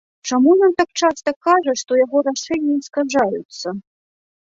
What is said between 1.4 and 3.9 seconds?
кажа, што яго рашэнні скажаюцца?